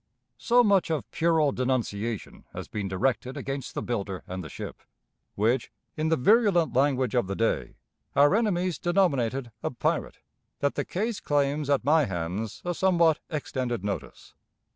So 0.39 0.63
much 0.63 0.89
of 0.89 1.07
puerile 1.11 1.51
denunciation 1.51 2.45
has 2.55 2.67
been 2.67 2.87
directed 2.87 3.37
against 3.37 3.75
the 3.75 3.83
builder 3.83 4.23
and 4.25 4.43
the 4.43 4.49
ship, 4.49 4.81
which, 5.35 5.71
in 5.95 6.09
the 6.09 6.15
virulent 6.15 6.73
language 6.73 7.13
of 7.13 7.27
the 7.27 7.35
day, 7.35 7.75
our 8.15 8.33
enemies 8.33 8.79
denominated 8.79 9.51
a 9.61 9.69
"pirate," 9.69 10.17
that 10.57 10.73
the 10.73 10.85
case 10.85 11.19
claims 11.19 11.69
at 11.69 11.85
my 11.85 12.05
hands 12.05 12.63
a 12.65 12.73
somewhat 12.73 13.19
extended 13.29 13.83
notice. 13.83 14.33